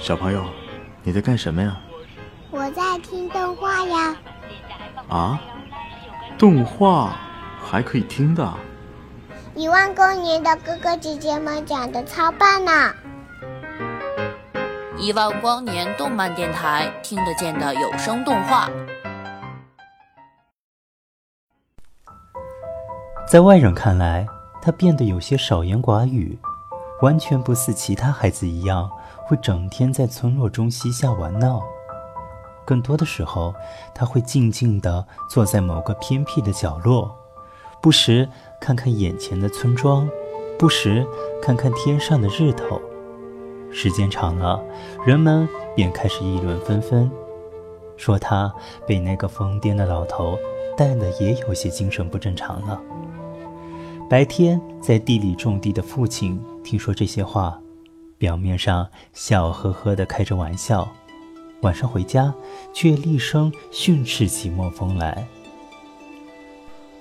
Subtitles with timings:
[0.00, 0.42] 小朋友，
[1.02, 1.78] 你在干什么呀？
[2.50, 4.16] 我在听动画呀。
[5.08, 5.38] 啊？
[6.38, 7.14] 动画
[7.62, 8.50] 还可以听的？
[9.54, 12.94] 一万光年的哥哥姐姐们讲的超棒呢！
[14.96, 18.70] 一万光年动漫电台，听得见的有声动画。
[23.28, 24.26] 在外人看来，
[24.62, 26.38] 他变得有些少言寡语，
[27.02, 28.90] 完全不似其他孩子一样
[29.30, 31.62] 会整天在村落中嬉笑玩闹。
[32.64, 33.54] 更多的时候，
[33.94, 37.16] 他会静静地坐在某个偏僻的角落，
[37.80, 38.28] 不时
[38.60, 40.10] 看看眼前的村庄，
[40.58, 41.06] 不时
[41.40, 42.80] 看看天上的日头。
[43.70, 44.60] 时间长了，
[45.06, 47.08] 人们便开始议论纷纷，
[47.96, 48.52] 说他
[48.84, 50.36] 被那个疯癫的老头
[50.76, 52.80] 带的也有些精神不正常了。
[54.08, 57.56] 白天在地里种地的父亲听说这些话，
[58.20, 60.86] 表面上笑呵呵地开着玩笑。
[61.62, 62.34] 晚上回家，
[62.74, 65.26] 却厉声训斥起莫风来。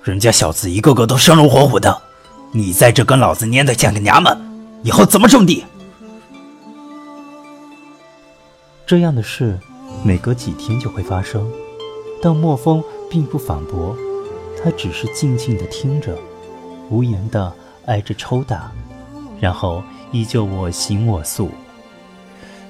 [0.01, 2.01] 人家小子一个个都生龙活虎的，
[2.53, 4.33] 你在这跟老子蔫的像个娘们，
[4.81, 5.65] 以后怎么种地？
[8.85, 9.59] 这样的事，
[10.05, 11.45] 每隔几天就会发生，
[12.21, 13.93] 但莫风并不反驳，
[14.63, 16.17] 他只是静静的听着，
[16.89, 17.53] 无言的
[17.87, 18.71] 挨着抽打，
[19.41, 21.51] 然后依旧我行我素。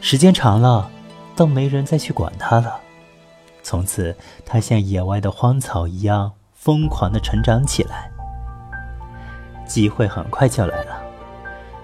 [0.02, 0.90] 时间长了。
[1.36, 2.82] 倒没人再去管他了。
[3.64, 4.14] 从此，
[4.46, 8.12] 他像野外的荒草一样疯狂地成长起来。
[9.66, 11.02] 机会很快就来了。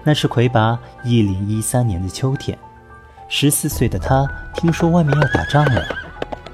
[0.04, 2.58] 那是魁拔一零一三年的秋天，
[3.30, 5.82] 十四岁的他听说外面要打仗了，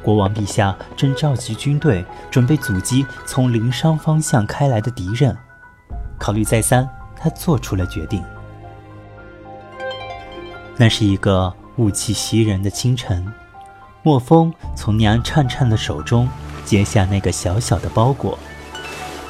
[0.01, 5.37] 国王陛下正召集军队，准备阻击从灵山方向开来的敌人。
[6.21, 8.23] 考虑再三，他做出了决定。
[10.83, 11.55] 那是一个。
[11.77, 13.33] 雾气袭人的清晨，
[14.03, 16.29] 莫风从娘颤颤的手中
[16.67, 18.39] 接下那个小小的包裹，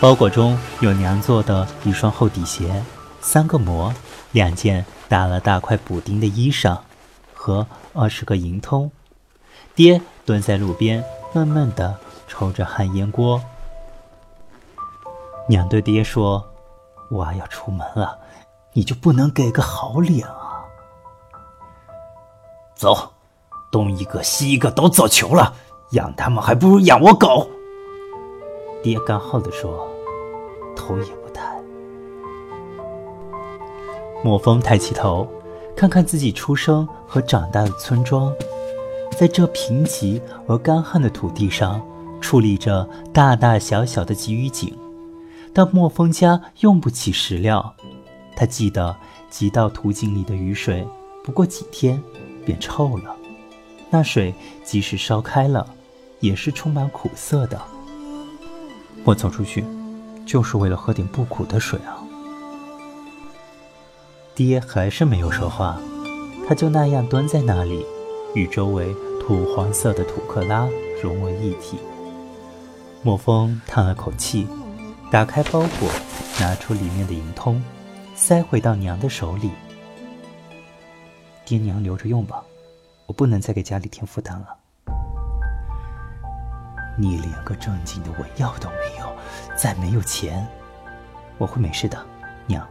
[0.00, 2.82] 包裹中有娘做的一双厚底鞋、
[3.20, 3.94] 三个馍、
[4.32, 6.76] 两件打了大块补丁的衣裳
[7.32, 7.64] 和
[7.94, 8.90] 二十个银通。
[9.76, 11.96] 爹蹲在路边，闷闷地
[12.26, 13.40] 抽着旱烟锅。
[15.48, 16.44] 娘对爹说
[17.12, 18.18] ：“娃要出门了，
[18.72, 20.26] 你就不能给个好脸？”
[22.82, 23.12] 走，
[23.70, 25.54] 东一个西一个都走穷了，
[25.92, 27.48] 养他们还不如养我狗。
[28.82, 29.88] 爹干耗地说，
[30.74, 31.62] 头也不抬。
[34.24, 35.28] 莫风抬起头，
[35.76, 38.34] 看看自己出生和长大的村庄，
[39.16, 41.80] 在这贫瘠而干旱的土地上，
[42.20, 44.76] 矗立着大大小小的集雨井，
[45.54, 47.76] 但莫风家用不起石料。
[48.34, 48.96] 他记得
[49.30, 50.84] 几道土井里的雨水，
[51.22, 52.02] 不过几天。
[52.44, 53.16] 变臭了，
[53.90, 55.66] 那水即使烧开了，
[56.20, 57.60] 也是充满苦涩的。
[59.04, 59.64] 我走出去，
[60.26, 61.98] 就是为了喝点不苦的水啊！
[64.34, 65.78] 爹还是没有说话，
[66.48, 67.84] 他就那样蹲在那里，
[68.34, 70.68] 与周围土黄色的土克拉
[71.02, 71.78] 融为一体。
[73.02, 74.46] 莫风叹了口气，
[75.10, 75.88] 打开包裹，
[76.40, 77.62] 拿出里面的银通，
[78.14, 79.50] 塞回到娘的手里。
[81.44, 82.42] 爹娘留着用吧，
[83.06, 84.46] 我不能再给家里添负担了。
[86.98, 89.12] 你连个正经的文药都没有，
[89.56, 90.46] 再没有钱，
[91.38, 91.98] 我会没事的，
[92.46, 92.66] 娘。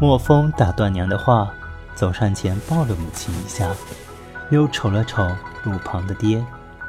[0.00, 1.52] 莫风打断娘的话，
[1.94, 3.70] 走上前抱了母亲一下，
[4.50, 5.24] 又瞅了瞅
[5.64, 6.44] 路旁的爹，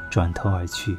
[0.09, 0.97] 转头而去。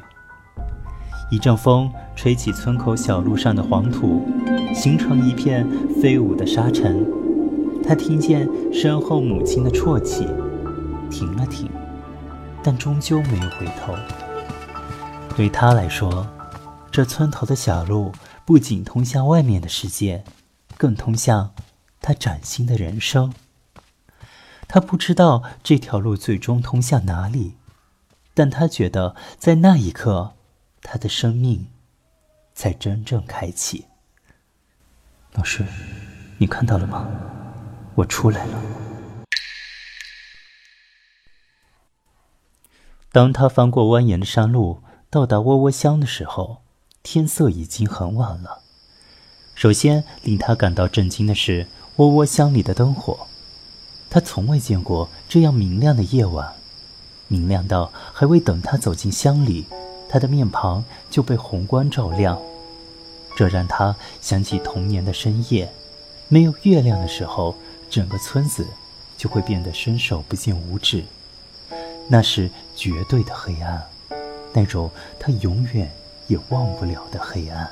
[1.29, 4.25] 一阵风吹起村口小路上的黄土，
[4.73, 5.67] 形成一片
[6.01, 7.05] 飞舞的沙尘。
[7.83, 10.25] 他听见身后母亲的啜泣，
[11.09, 11.69] 停了停，
[12.63, 13.95] 但终究没有回头。
[15.35, 16.27] 对他来说，
[16.91, 18.11] 这村头的小路
[18.45, 20.23] 不仅通向外面的世界，
[20.77, 21.53] 更通向
[22.01, 23.33] 他崭新的人生。
[24.67, 27.53] 他不知道这条路最终通向哪里，
[28.33, 30.33] 但他觉得在那一刻，
[30.81, 31.67] 他的生命
[32.53, 33.85] 才真正开启。
[35.33, 35.63] 老师，
[36.37, 37.07] 你看到了吗？
[37.97, 38.61] 我出来了。
[43.11, 46.61] 当他翻过蜿蜒的山路，到达窝窝乡的时候，
[47.01, 48.61] 天色已经很晚了。
[49.55, 51.65] 首先令他感到震惊的是
[51.95, 53.25] 窝窝乡里的灯火，
[54.11, 56.53] 他从未见过这样明亮的夜晚，
[57.27, 59.65] 明亮到还未等他走进乡里，
[60.07, 62.39] 他的面庞就被红光照亮。
[63.35, 65.73] 这让他想起童年的深夜，
[66.27, 67.55] 没有月亮的时候。
[67.89, 68.65] 整个村子
[69.17, 71.03] 就会变得伸手不见五指。
[72.09, 73.83] 那是绝对的黑暗，
[74.53, 74.89] 那种
[75.19, 75.91] 他永远
[76.27, 77.69] 也忘不了的黑暗。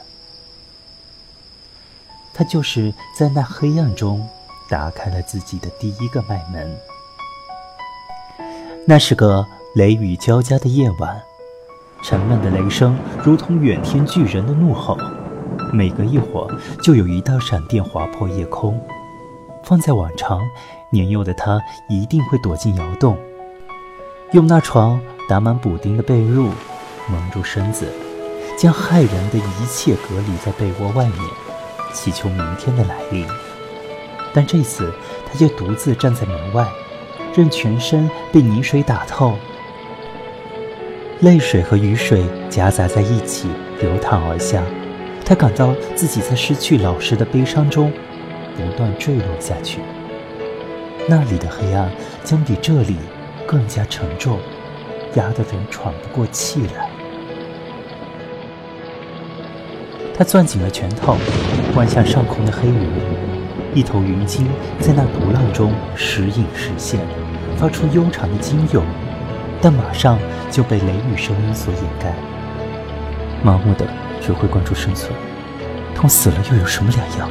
[2.33, 4.27] 他就是在那黑暗中
[4.67, 6.77] 打开了自己的第一个脉门。
[8.85, 11.21] 那是个雷雨交加的夜晚，
[12.03, 14.97] 沉闷的雷声如同远天巨人的怒吼，
[15.71, 18.77] 每隔一会儿就有一道闪电划破夜空。
[19.65, 20.39] 放在往常，
[20.91, 21.59] 年幼的他
[21.89, 23.17] 一定会躲进窑洞，
[24.31, 26.49] 用那床打满补丁的被褥
[27.09, 27.87] 蒙住身子，
[28.57, 31.19] 将害人的一切隔离在被窝外面，
[31.93, 33.25] 祈求明天的来临。
[34.33, 34.93] 但这次，
[35.25, 36.67] 他就独自站在门外，
[37.35, 39.33] 任全身被泥水打透，
[41.21, 43.49] 泪水和雨水夹杂在一起
[43.81, 44.61] 流淌而下。
[45.25, 47.91] 他感到自己在失去老师的悲伤中。
[48.55, 49.81] 不断坠落下去，
[51.07, 51.91] 那里的黑暗
[52.23, 52.95] 将比这里
[53.45, 54.39] 更加沉重，
[55.15, 56.89] 压得人喘不过气来。
[60.17, 61.17] 他攥紧了拳头，
[61.75, 62.89] 望向上空的黑云，
[63.73, 64.47] 一头云鲸
[64.79, 67.01] 在那毒浪中时隐时现，
[67.57, 68.83] 发出悠长的鲸涌，
[69.61, 70.17] 但马上
[70.49, 72.13] 就被雷雨声音所掩盖。
[73.43, 73.85] 麻木的
[74.21, 75.11] 只会关注生存，
[75.93, 77.29] 同死了又有什么两样？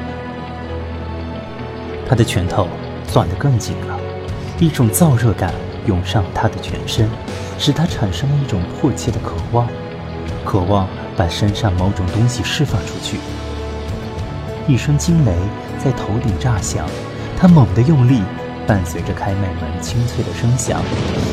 [2.14, 2.68] 他的拳头
[3.08, 3.98] 攥得更紧了，
[4.60, 5.52] 一种燥热感
[5.84, 7.10] 涌上他的全身，
[7.58, 9.66] 使他产生了一种迫切的渴望，
[10.44, 13.18] 渴望把身上某种东西释放出去。
[14.68, 15.32] 一声惊雷
[15.84, 16.86] 在头顶炸响，
[17.36, 18.22] 他猛地用力，
[18.64, 20.80] 伴随着开脉门清脆的声响，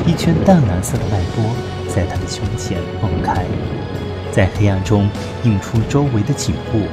[0.07, 1.45] 一圈淡蓝色的脉波
[1.93, 3.45] 在他的胸前迸开，
[4.31, 5.07] 在黑暗中
[5.43, 6.87] 映出周围的景物。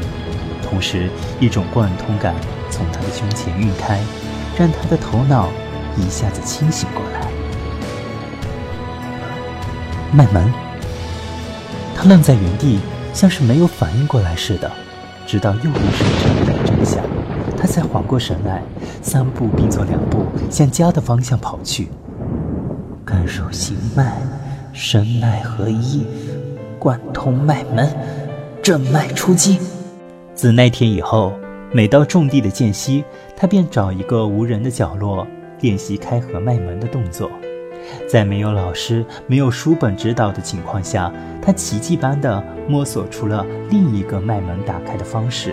[0.68, 1.08] 同时，
[1.40, 2.34] 一种贯通感
[2.70, 4.00] 从他的胸前晕开，
[4.58, 5.48] 让他的头脑
[5.96, 7.26] 一下子清醒过来。
[10.12, 10.52] 脉门，
[11.96, 12.80] 他愣在原地，
[13.14, 14.70] 像是没有反应过来似的，
[15.26, 17.02] 直到又一声沉雷震响，
[17.56, 18.62] 他才缓过神来，
[19.00, 21.88] 三步并作两步向家的方向跑去。
[23.06, 24.12] 感受心脉，
[24.74, 26.06] 神脉合一，
[26.78, 27.90] 贯通脉门，
[28.62, 29.58] 正脉出击。
[30.38, 31.32] 自那天以后，
[31.72, 33.02] 每到种地的间隙，
[33.36, 35.26] 他便找一个无人的角落
[35.62, 37.28] 练习开合麦门的动作。
[38.08, 41.12] 在没有老师、没有书本指导的情况下，
[41.42, 45.52] 他奇迹般地摸索出了另一个麦门打开的方式。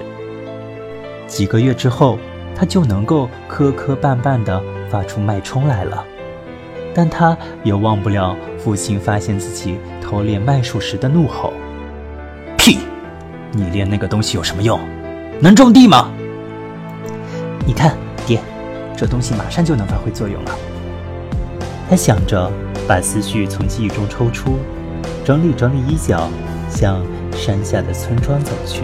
[1.25, 2.19] 几个月之后，
[2.55, 6.05] 他就能够磕磕绊绊地发出脉冲来了。
[6.93, 11.51] 但他也忘不了父亲发现自己偷练脉术时的怒吼。
[12.55, 12.77] 屁
[13.55, 14.77] 你练那个东西有什么用？
[15.39, 16.11] 能种地吗？
[17.65, 17.95] 你看，
[18.27, 18.41] 爹，
[18.97, 20.51] 这东西马上就能发挥作用了。
[21.89, 22.51] 他想着，
[22.85, 24.59] 把思绪从记忆中抽出，
[25.23, 26.29] 整理整理衣角，
[26.69, 28.83] 向山下的村庄走去。